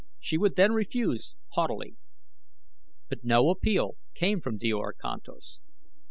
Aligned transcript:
She 0.19 0.35
would 0.35 0.55
then 0.55 0.71
refuse, 0.71 1.35
haughtily. 1.49 1.95
But 3.07 3.23
no 3.23 3.51
appeal 3.51 3.97
came 4.15 4.41
from 4.41 4.57
Djor 4.57 4.93
Kantos. 4.99 5.59